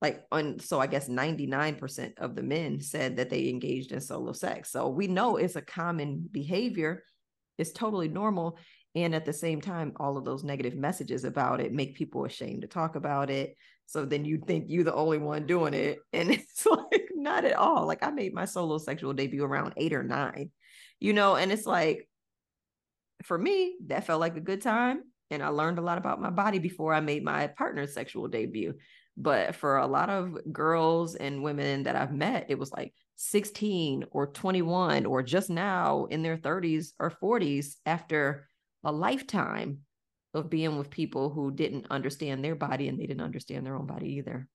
[0.02, 4.32] like on so i guess 99% of the men said that they engaged in solo
[4.32, 7.04] sex so we know it's a common behavior
[7.58, 8.58] it's totally normal
[8.94, 12.62] and at the same time all of those negative messages about it make people ashamed
[12.62, 13.56] to talk about it.
[13.86, 17.56] So then you think you're the only one doing it and it's like not at
[17.56, 17.86] all.
[17.86, 20.50] Like i made my solo sexual debut around 8 or 9
[21.00, 22.08] you know and it's like
[23.22, 26.30] for me that felt like a good time and i learned a lot about my
[26.30, 28.74] body before i made my partner's sexual debut.
[29.20, 34.04] But for a lot of girls and women that i've met it was like 16
[34.12, 38.46] or 21 or just now in their 30s or 40s after
[38.84, 39.80] a lifetime
[40.34, 43.86] of being with people who didn't understand their body and they didn't understand their own
[43.86, 44.48] body either.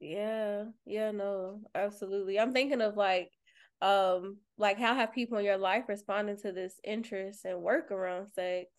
[0.00, 2.40] Yeah, yeah, no, absolutely.
[2.40, 3.30] I'm thinking of like
[3.82, 8.28] um like how have people in your life responded to this interest and work around
[8.28, 8.70] sex?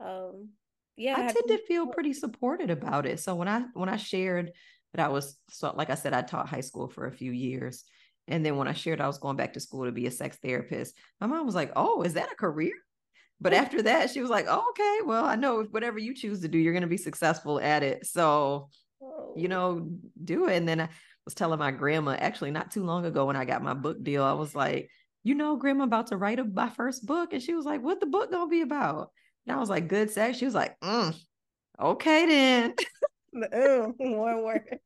[0.00, 0.52] Um
[0.96, 3.20] yeah, I tend to feel pretty supported about it.
[3.20, 4.52] So when I when I shared
[4.94, 7.84] that I was so like I said, I taught high school for a few years
[8.28, 10.38] and then when I shared I was going back to school to be a sex
[10.42, 12.72] therapist, my mom was like, Oh, is that a career?
[13.40, 16.48] But after that, she was like, oh, okay, well, I know whatever you choose to
[16.48, 18.06] do, you're going to be successful at it.
[18.06, 18.70] So,
[19.36, 19.88] you know,
[20.22, 20.56] do it.
[20.56, 20.88] And then I
[21.24, 24.22] was telling my grandma, actually, not too long ago when I got my book deal,
[24.22, 24.88] I was like,
[25.24, 27.32] you know, grandma about to write a, my first book.
[27.32, 29.10] And she was like, what the book going to be about?
[29.46, 30.38] And I was like, good sex.
[30.38, 31.14] She was like, mm,
[31.80, 32.74] okay, then.
[33.54, 34.78] Ooh, one word.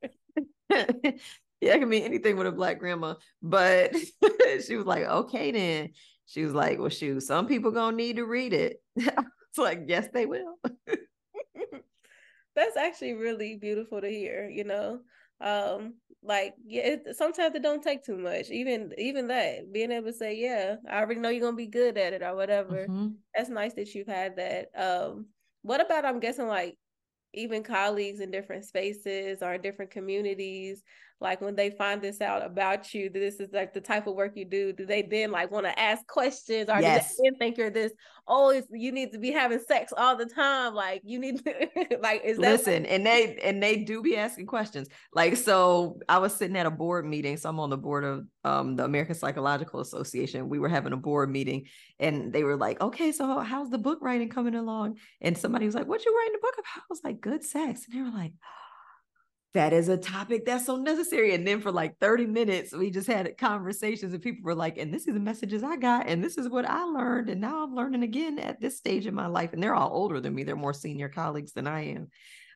[1.60, 3.94] yeah, it can be anything with a black grandma, but
[4.66, 5.90] she was like, okay, then.
[6.26, 8.82] She was like, well, shoot, some people gonna need to read it.
[8.96, 10.56] it's like, yes, they will.
[12.54, 15.00] That's actually really beautiful to hear, you know.
[15.40, 18.50] Um, like yeah, it, sometimes it don't take too much.
[18.50, 21.96] Even even that, being able to say, Yeah, I already know you're gonna be good
[21.96, 22.86] at it or whatever.
[22.88, 23.08] Mm-hmm.
[23.34, 24.68] That's nice that you've had that.
[24.76, 25.26] Um,
[25.62, 26.76] what about I'm guessing like
[27.32, 30.82] even colleagues in different spaces or in different communities
[31.20, 34.32] like when they find this out about you this is like the type of work
[34.36, 36.68] you do do they then like want to ask questions?
[36.68, 37.16] Or yes.
[37.16, 37.92] do they then think you're this
[38.26, 42.22] oh you need to be having sex all the time like you need to like
[42.24, 44.88] is that listen and they and they do be asking questions.
[45.12, 48.26] Like so i was sitting at a board meeting so i'm on the board of
[48.44, 50.48] um, the american psychological association.
[50.48, 51.66] We were having a board meeting
[51.98, 54.98] and they were like okay so how's the book writing coming along?
[55.20, 56.82] And somebody was like what you writing the book about?
[56.82, 57.86] I was like good sex.
[57.86, 58.32] And they were like
[59.58, 61.34] that is a topic that's so necessary.
[61.34, 64.94] And then for like 30 minutes, we just had conversations and people were like, and
[64.94, 67.28] this is the messages I got, and this is what I learned.
[67.28, 69.52] And now I'm learning again at this stage in my life.
[69.52, 72.06] And they're all older than me, they're more senior colleagues than I am.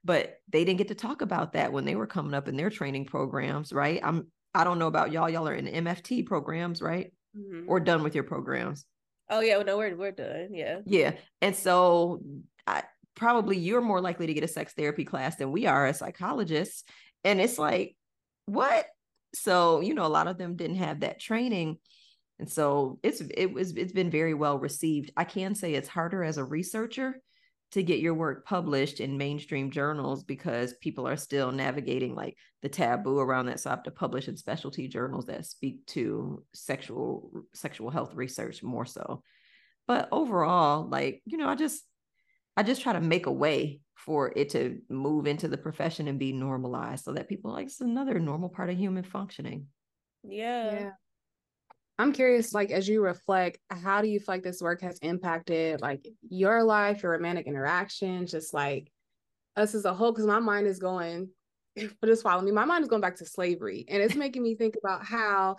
[0.04, 2.70] But they didn't get to talk about that when they were coming up in their
[2.70, 3.98] training programs, right?
[4.00, 5.28] I'm I don't know about y'all.
[5.28, 7.12] Y'all are in MFT programs, right?
[7.36, 7.64] Mm-hmm.
[7.66, 8.84] Or done with your programs.
[9.28, 10.50] Oh yeah, well, no, we're we're done.
[10.52, 10.82] Yeah.
[10.86, 11.14] Yeah.
[11.40, 12.22] And so
[12.64, 15.98] I probably you're more likely to get a sex therapy class than we are as
[15.98, 16.84] psychologists.
[17.24, 17.96] And it's like,
[18.46, 18.86] what?
[19.34, 21.78] So, you know, a lot of them didn't have that training.
[22.38, 25.12] And so it's it was it's been very well received.
[25.16, 27.14] I can say it's harder as a researcher
[27.72, 32.68] to get your work published in mainstream journals because people are still navigating like the
[32.68, 33.60] taboo around that.
[33.60, 38.62] So I have to publish in specialty journals that speak to sexual sexual health research
[38.62, 39.22] more so.
[39.86, 41.82] But overall, like, you know, I just
[42.56, 46.18] I just try to make a way for it to move into the profession and
[46.18, 49.66] be normalized so that people like it's another normal part of human functioning.
[50.24, 50.72] Yeah.
[50.72, 50.90] yeah.
[51.98, 55.80] I'm curious, like as you reflect, how do you feel like this work has impacted
[55.80, 58.90] like your life, your romantic interactions, just like
[59.56, 60.10] us as a whole?
[60.10, 61.28] Because my mind is going,
[61.76, 62.50] but just follow me.
[62.50, 65.56] My mind is going back to slavery, and it's making me think about how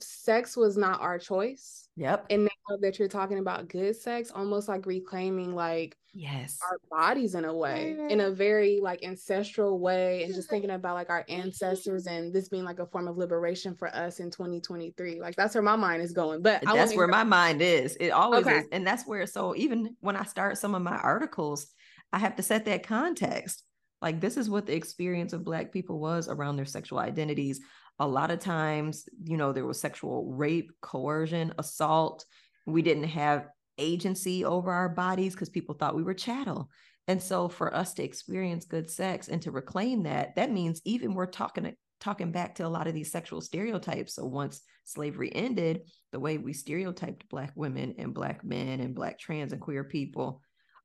[0.00, 1.88] sex was not our choice.
[1.96, 2.26] Yep.
[2.30, 7.34] And now that you're talking about good sex, almost like reclaiming like yes our bodies
[7.34, 11.24] in a way, in a very like ancestral way, and just thinking about like our
[11.28, 15.20] ancestors and this being like a form of liberation for us in 2023.
[15.20, 16.42] Like that's where my mind is going.
[16.42, 17.96] But that's where my mind is.
[18.00, 18.58] It always okay.
[18.58, 18.64] is.
[18.72, 21.68] And that's where so even when I start some of my articles,
[22.12, 23.62] I have to set that context.
[24.02, 27.60] Like this is what the experience of black people was around their sexual identities
[27.98, 32.24] a lot of times, you know, there was sexual rape, coercion, assault.
[32.66, 36.70] We didn't have agency over our bodies because people thought we were chattel.
[37.06, 41.14] And so for us to experience good sex and to reclaim that, that means even
[41.14, 44.14] we're talking talking back to a lot of these sexual stereotypes.
[44.14, 49.18] So once slavery ended, the way we stereotyped black women and black men and black
[49.18, 50.42] trans and queer people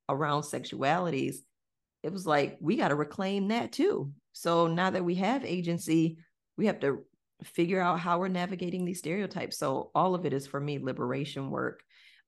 [0.08, 1.38] around sexualities,
[2.04, 4.14] it was like we got to reclaim that too.
[4.32, 6.20] So now that we have agency,
[6.60, 7.00] we have to
[7.42, 9.58] figure out how we're navigating these stereotypes.
[9.58, 11.82] So all of it is for me liberation work.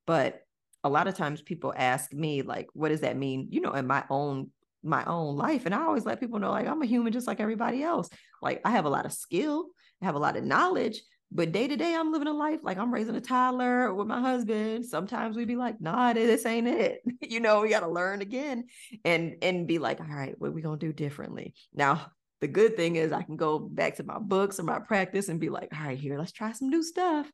[0.07, 0.39] But
[0.85, 3.85] a lot of times people ask me like what does that mean, you know, in
[3.85, 4.49] my own
[4.83, 7.41] my own life and I always let people know like I'm a human just like
[7.41, 8.09] everybody else.
[8.41, 9.67] Like I have a lot of skill,
[10.01, 12.77] I have a lot of knowledge, but day to day I'm living a life like
[12.77, 14.85] I'm raising a toddler with my husband.
[14.85, 18.63] Sometimes we'd be like, "Nah, this ain't it." you know, we got to learn again
[19.03, 22.95] and and be like, "All right, what we to do differently?" Now, the good thing
[22.95, 25.85] is I can go back to my books or my practice and be like, all
[25.85, 27.31] right, here, let's try some new stuff.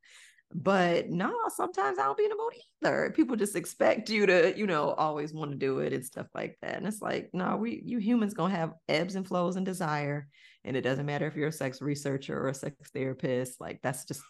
[0.53, 3.13] But no, sometimes I don't be in the mood either.
[3.15, 6.57] People just expect you to, you know, always want to do it and stuff like
[6.61, 6.77] that.
[6.77, 10.27] And it's like, no, we you humans gonna have ebbs and flows and desire.
[10.63, 14.05] And it doesn't matter if you're a sex researcher or a sex therapist, like that's
[14.05, 14.21] just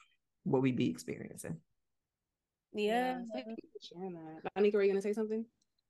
[0.43, 1.57] what we be experiencing.
[2.73, 3.17] Yeah.
[3.17, 4.51] yeah thank you sharing that.
[4.57, 5.45] Anika, were you gonna say something?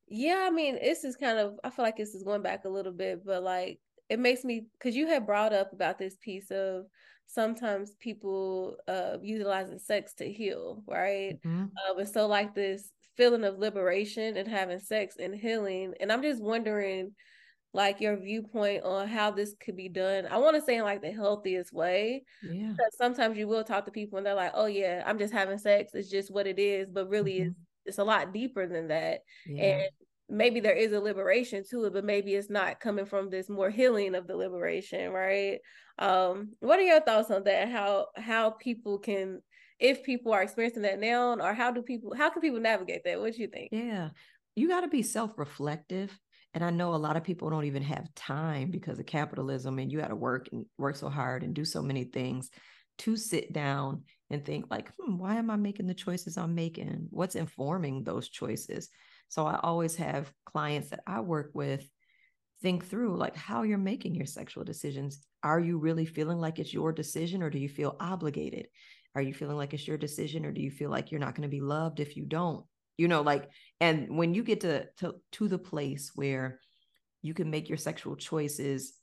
[0.09, 2.69] Yeah, I mean, this is kind of I feel like this is going back a
[2.69, 6.51] little bit, but like it makes me because you had brought up about this piece
[6.51, 6.85] of
[7.27, 11.63] sometimes people uh utilizing sex to heal right mm-hmm.
[11.63, 16.21] um, and so like this feeling of liberation and having sex and healing and i'm
[16.21, 17.11] just wondering
[17.73, 21.01] like your viewpoint on how this could be done i want to say in like
[21.01, 24.67] the healthiest way yeah because sometimes you will talk to people and they're like oh
[24.67, 27.49] yeah i'm just having sex it's just what it is but really mm-hmm.
[27.49, 29.63] it's it's a lot deeper than that yeah.
[29.63, 29.89] and
[30.29, 33.69] maybe there is a liberation to it, but maybe it's not coming from this more
[33.69, 35.59] healing of the liberation, right?
[35.99, 37.69] Um, what are your thoughts on that?
[37.69, 39.41] How how people can
[39.79, 43.19] if people are experiencing that now, or how do people how can people navigate that?
[43.19, 43.69] What do you think?
[43.71, 44.09] Yeah,
[44.55, 46.17] you got to be self-reflective.
[46.53, 49.91] And I know a lot of people don't even have time because of capitalism, and
[49.91, 52.49] you got to work and work so hard and do so many things
[52.99, 57.07] to sit down and think like, hmm, why am I making the choices I'm making?
[57.11, 58.89] What's informing those choices?
[59.29, 61.87] So I always have clients that I work with
[62.61, 65.19] think through like how you're making your sexual decisions.
[65.43, 68.67] Are you really feeling like it's your decision or do you feel obligated?
[69.15, 71.47] Are you feeling like it's your decision or do you feel like you're not going
[71.47, 72.65] to be loved if you don't?
[72.97, 76.59] You know, like, and when you get to, to to the place where
[77.21, 78.93] you can make your sexual choices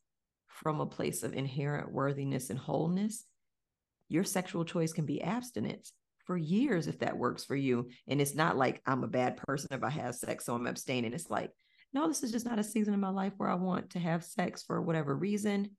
[0.49, 3.25] from a place of inherent worthiness and wholeness,
[4.09, 5.93] your sexual choice can be abstinence
[6.25, 7.89] for years if that works for you.
[8.09, 11.13] And it's not like I'm a bad person if I have sex, so I'm abstaining.
[11.13, 11.51] It's like,
[11.93, 14.25] no, this is just not a season in my life where I want to have
[14.25, 15.71] sex for whatever reason,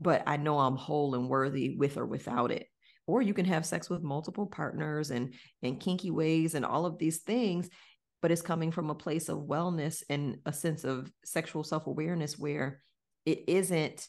[0.00, 2.66] but I know I'm whole and worthy with or without it.
[3.06, 6.98] Or you can have sex with multiple partners and and kinky ways and all of
[6.98, 7.70] these things,
[8.20, 12.82] but it's coming from a place of wellness and a sense of sexual self-awareness where
[13.24, 14.08] it isn't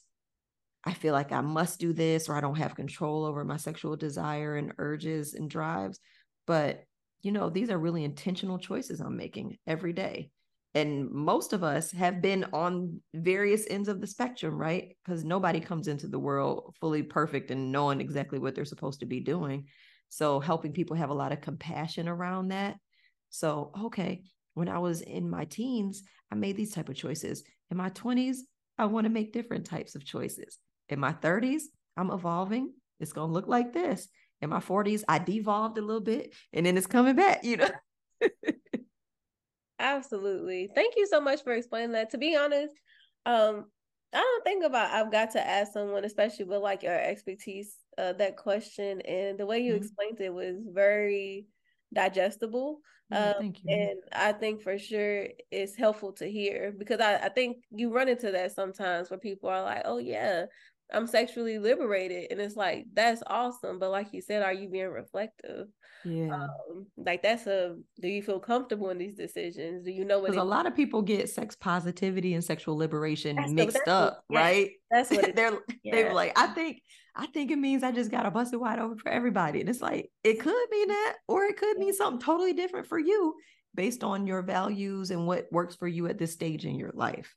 [0.85, 3.95] I feel like I must do this or I don't have control over my sexual
[3.95, 5.99] desire and urges and drives.
[6.47, 6.83] But,
[7.21, 10.31] you know, these are really intentional choices I'm making every day.
[10.75, 14.95] And most of us have been on various ends of the spectrum, right?
[15.03, 19.05] Because nobody comes into the world fully perfect and knowing exactly what they're supposed to
[19.05, 19.65] be doing.
[20.09, 22.77] So, helping people have a lot of compassion around that.
[23.29, 27.43] So, okay, when I was in my teens, I made these type of choices.
[27.71, 28.37] In my 20s,
[28.77, 30.57] I want to make different types of choices.
[30.89, 31.63] In my 30s,
[31.95, 32.73] I'm evolving.
[32.99, 34.07] It's going to look like this.
[34.41, 37.69] In my 40s, I devolved a little bit and then it's coming back, you know.
[39.79, 40.69] Absolutely.
[40.73, 42.11] Thank you so much for explaining that.
[42.11, 42.73] To be honest,
[43.25, 43.65] um,
[44.13, 48.13] I don't think about I've got to ask someone, especially with like your expertise, uh,
[48.13, 49.01] that question.
[49.01, 49.83] And the way you mm-hmm.
[49.83, 51.45] explained it was very
[51.93, 52.79] digestible.
[53.11, 53.75] um, thank you.
[53.75, 58.09] And I think for sure it's helpful to hear because I, I think you run
[58.09, 60.45] into that sometimes where people are like, oh, yeah,
[60.91, 62.27] I'm sexually liberated.
[62.31, 63.79] And it's like, that's awesome.
[63.79, 65.67] But like you said, are you being reflective?
[66.03, 66.33] Yeah.
[66.33, 69.83] Um, like that's a do you feel comfortable in these decisions?
[69.83, 70.31] Do you know what?
[70.31, 74.23] Because a lot of people get sex positivity and sexual liberation that's mixed the, up,
[74.27, 74.71] what, right?
[74.89, 75.91] that's what they're yeah.
[75.91, 76.81] they're like, I think
[77.15, 79.59] I think it means I just got to bust it wide open for everybody.
[79.59, 82.97] And it's like, it could mean that, or it could mean something totally different for
[82.97, 83.35] you
[83.75, 87.35] based on your values and what works for you at this stage in your life.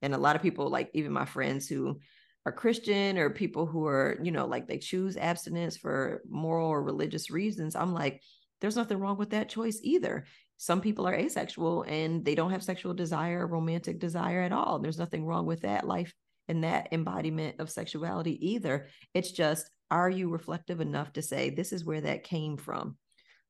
[0.00, 1.98] And a lot of people, like even my friends who
[2.46, 6.82] are Christian or people who are, you know, like they choose abstinence for moral or
[6.82, 8.22] religious reasons, I'm like,
[8.60, 10.26] there's nothing wrong with that choice either.
[10.56, 14.78] Some people are asexual and they don't have sexual desire, romantic desire at all.
[14.78, 16.12] There's nothing wrong with that life
[16.48, 18.88] and that embodiment of sexuality either.
[19.14, 22.96] It's just, are you reflective enough to say, this is where that came from?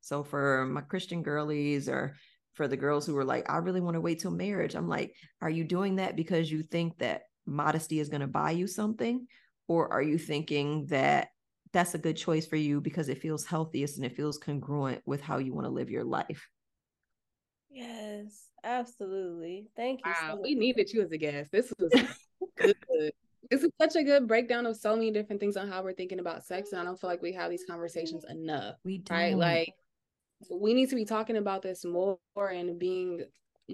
[0.01, 2.15] So for my Christian girlies or
[2.55, 5.15] for the girls who were like, I really want to wait till marriage, I'm like,
[5.41, 9.27] are you doing that because you think that modesty is going to buy you something?
[9.69, 11.29] Or are you thinking that
[11.73, 15.21] that's a good choice for you because it feels healthiest and it feels congruent with
[15.21, 16.49] how you want to live your life?
[17.71, 19.69] Yes, absolutely.
[19.77, 20.11] Thank you.
[20.11, 21.53] Wow, so we needed you as a guest.
[21.53, 21.93] This was
[22.57, 23.13] good.
[23.51, 26.19] This is such a good breakdown of so many different things on how we're thinking
[26.19, 26.73] about sex.
[26.73, 28.75] And I don't feel like we have these conversations enough.
[28.85, 29.15] We do.
[29.15, 29.37] Right?
[29.37, 29.75] Like
[30.51, 33.25] we need to be talking about this more and being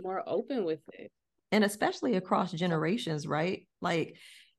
[0.03, 1.11] more open with it
[1.53, 3.67] and especially across generations, right?
[3.81, 4.17] Like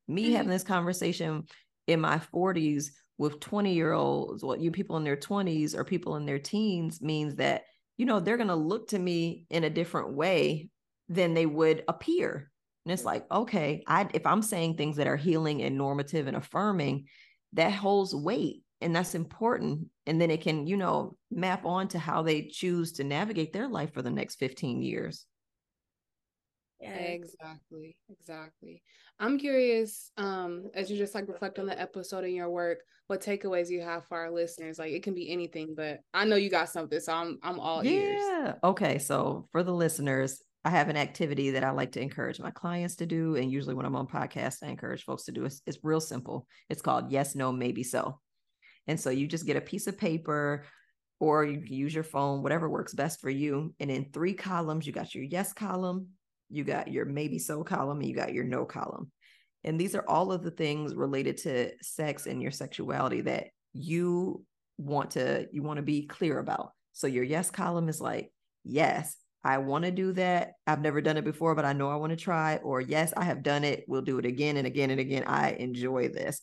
[0.07, 0.35] me mm-hmm.
[0.35, 1.45] having this conversation
[1.87, 6.15] in my 40s with 20 year olds, what you people in their 20s or people
[6.15, 7.63] in their teens means that,
[7.97, 10.69] you know, they're going to look to me in a different way
[11.09, 12.51] than they would appear.
[12.85, 16.37] And it's like, okay, I if I'm saying things that are healing and normative and
[16.37, 17.07] affirming,
[17.53, 19.87] that holds weight and that's important.
[20.05, 23.67] And then it can, you know, map on to how they choose to navigate their
[23.67, 25.25] life for the next 15 years.
[26.79, 26.95] Yeah.
[26.95, 27.97] Exactly.
[28.09, 28.81] Exactly.
[29.19, 33.21] I'm curious, um, as you just like reflect on the episode in your work, what
[33.21, 34.77] takeaways you have for our listeners.
[34.77, 37.83] Like it can be anything, but I know you got something, so I'm I'm all
[37.83, 37.91] yeah.
[37.91, 38.21] ears.
[38.27, 38.53] Yeah.
[38.63, 38.99] Okay.
[38.99, 42.97] So for the listeners, I have an activity that I like to encourage my clients
[42.97, 43.37] to do.
[43.37, 45.47] And usually when I'm on podcasts, I encourage folks to do it.
[45.47, 46.45] It's, it's real simple.
[46.69, 48.19] It's called yes, no, maybe so.
[48.85, 50.65] And so you just get a piece of paper
[51.19, 53.73] or you can use your phone, whatever works best for you.
[53.79, 56.09] And in three columns, you got your yes column,
[56.49, 59.11] you got your maybe so column, and you got your no column.
[59.63, 64.43] And these are all of the things related to sex and your sexuality that you
[64.77, 66.71] want to you want to be clear about.
[66.93, 68.31] So your yes column is like,
[68.63, 70.53] yes, I want to do that.
[70.65, 72.57] I've never done it before, but I know I want to try.
[72.57, 73.85] Or yes, I have done it.
[73.87, 75.23] We'll do it again and again and again.
[75.25, 76.41] I enjoy this.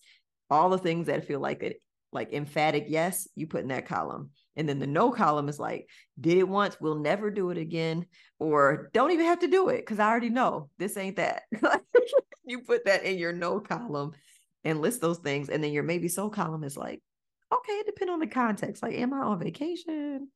[0.50, 1.78] All the things that feel like it,
[2.14, 4.30] like emphatic yes, you put in that column.
[4.56, 5.88] And then the no column is like,
[6.20, 8.06] did it once, we'll never do it again,
[8.38, 11.42] or don't even have to do it because I already know this ain't that.
[12.44, 14.12] you put that in your no column
[14.62, 15.48] and list those things.
[15.48, 17.02] And then your maybe so column is like,
[17.52, 18.82] okay, it depends on the context.
[18.82, 20.28] Like, am I on vacation?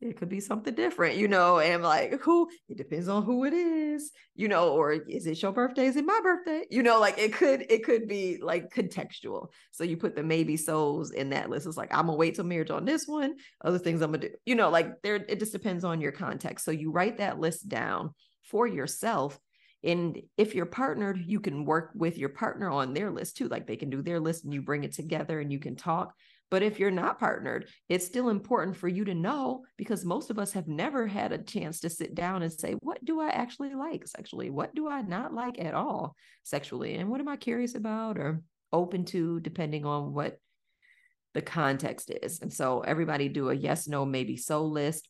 [0.00, 3.52] It could be something different, you know, and like who it depends on who it
[3.52, 5.86] is, you know, or is it your birthday?
[5.86, 6.64] Is it my birthday?
[6.70, 9.48] You know, like it could, it could be like contextual.
[9.72, 11.66] So you put the maybe souls in that list.
[11.66, 13.34] It's like, I'm gonna wait till marriage on this one,
[13.64, 16.64] other things I'm gonna do, you know, like there, it just depends on your context.
[16.64, 19.38] So you write that list down for yourself.
[19.84, 23.48] And if you're partnered, you can work with your partner on their list too.
[23.48, 26.14] Like they can do their list and you bring it together and you can talk.
[26.50, 30.38] But if you're not partnered, it's still important for you to know because most of
[30.38, 33.74] us have never had a chance to sit down and say, what do I actually
[33.74, 34.48] like sexually?
[34.48, 36.94] What do I not like at all sexually?
[36.94, 38.40] And what am I curious about or
[38.72, 40.38] open to, depending on what
[41.34, 42.40] the context is?
[42.40, 45.06] And so everybody do a yes, no, maybe so list.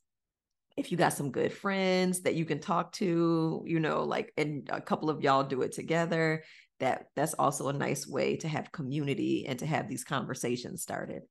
[0.79, 4.69] If you got some good friends that you can talk to, you know, like, and
[4.73, 6.45] a couple of y'all do it together,
[6.79, 11.23] that that's also a nice way to have community and to have these conversations started.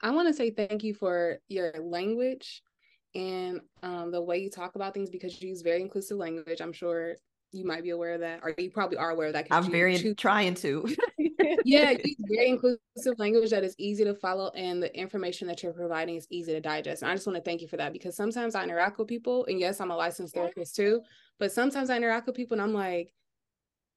[0.00, 2.62] I want to say thank you for your language
[3.16, 6.60] and um, the way you talk about things because you use very inclusive language.
[6.60, 7.16] I'm sure
[7.56, 9.46] you might be aware of that, or you probably are aware of that.
[9.50, 10.86] I'm very choose- trying to.
[11.64, 15.72] yeah, use very inclusive language that is easy to follow, and the information that you're
[15.72, 17.02] providing is easy to digest.
[17.02, 19.46] And I just want to thank you for that because sometimes I interact with people,
[19.46, 21.00] and yes, I'm a licensed therapist too,
[21.38, 23.12] but sometimes I interact with people, and I'm like,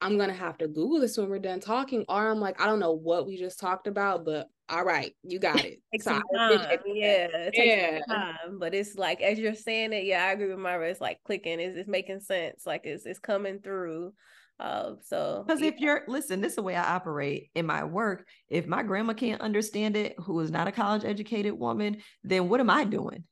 [0.01, 2.79] I'm gonna have to Google this when we're done talking, or I'm like, I don't
[2.79, 5.81] know what we just talked about, but all right, you got it.
[5.91, 6.69] Takes so time.
[6.85, 7.99] Yeah, it yeah.
[8.07, 8.59] time.
[8.59, 10.89] But it's like as you're saying it, yeah, I agree with Myra.
[10.89, 11.59] It's like clicking.
[11.59, 12.65] Is it's making sense?
[12.65, 14.13] Like it's it's coming through.
[14.59, 15.67] Uh, so because yeah.
[15.67, 18.25] if you're listen, this is the way I operate in my work.
[18.49, 22.59] If my grandma can't understand it, who is not a college educated woman, then what
[22.59, 23.23] am I doing?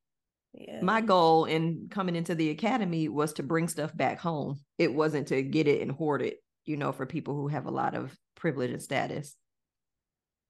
[0.53, 0.82] Yeah.
[0.82, 4.59] My goal in coming into the academy was to bring stuff back home.
[4.78, 6.38] It wasn't to get it and hoard it,
[6.68, 9.36] you know, for people who have a lot of privilege and status.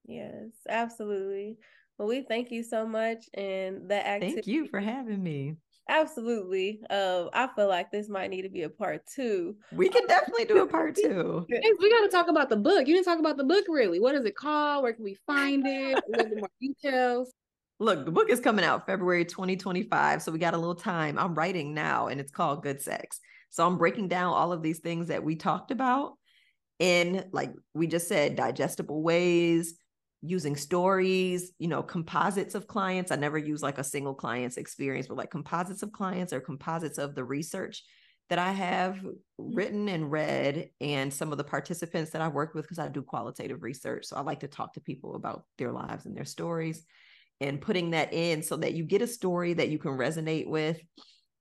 [0.06, 1.58] Yes, absolutely.
[1.98, 4.36] Well, we thank you so much, and that activity.
[4.36, 5.56] Thank you for having me.
[5.90, 6.82] Absolutely.
[6.90, 9.56] Um, I feel like this might need to be a part two.
[9.72, 11.46] We can definitely do a part two.
[11.80, 12.88] we got to talk about the book.
[12.88, 14.00] You didn't talk about the book, really.
[14.00, 14.84] What is it called?
[14.84, 15.98] Where can we find it?
[15.98, 17.32] A little bit more details.
[17.80, 21.18] Look, the book is coming out February 2025, so we got a little time.
[21.18, 23.20] I'm writing now, and it's called Good Sex.
[23.50, 26.14] So I'm breaking down all of these things that we talked about
[26.80, 29.76] in, like we just said, digestible ways
[30.22, 33.12] using stories, you know, composites of clients.
[33.12, 36.98] I never use like a single client's experience, but like composites of clients or composites
[36.98, 37.84] of the research
[38.30, 39.56] that I have mm-hmm.
[39.56, 43.02] written and read, and some of the participants that I work with because I do
[43.02, 44.06] qualitative research.
[44.06, 46.84] So I like to talk to people about their lives and their stories
[47.40, 50.80] and putting that in so that you get a story that you can resonate with.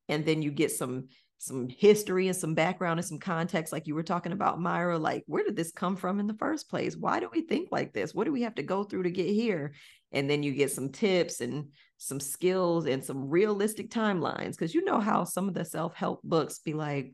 [0.09, 3.95] And then you get some some history and some background and some context like you
[3.95, 6.97] were talking about myra like where did this come from in the first place?
[6.97, 8.15] Why do we think like this?
[8.15, 9.75] What do we have to go through to get here?
[10.13, 11.67] And then you get some tips and
[11.99, 16.59] some skills and some realistic timelines because you know how some of the self-help books
[16.61, 17.13] be like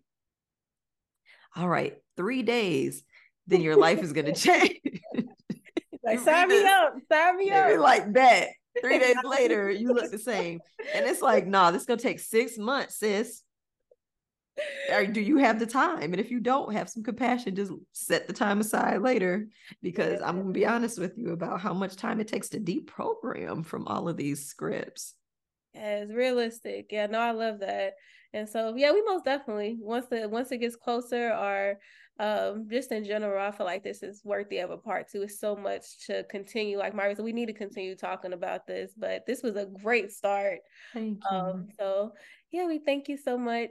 [1.56, 3.02] all right three days
[3.46, 4.78] then your life is going to change.
[6.04, 7.78] Like sign me up sign me up.
[7.78, 8.48] like that.
[8.80, 10.60] Three days later you look the same.
[10.94, 13.42] And it's like nah this is going to take six months sis
[14.92, 16.02] or do you have the time?
[16.02, 19.48] And if you don't have some compassion, just set the time aside later
[19.82, 22.60] because I'm going to be honest with you about how much time it takes to
[22.60, 25.14] deprogram from all of these scripts.
[25.74, 26.88] Yeah, it's realistic.
[26.90, 27.94] Yeah, no, I love that.
[28.34, 31.78] And so, yeah, we most definitely once the once it gets closer, or
[32.18, 35.22] um, just in general, I feel like this is worthy of a part two.
[35.22, 36.78] It's so much to continue.
[36.78, 40.12] Like Mario said, we need to continue talking about this, but this was a great
[40.12, 40.60] start.
[40.92, 41.36] Thank you.
[41.36, 42.12] Um, so,
[42.50, 43.70] yeah, we thank you so much.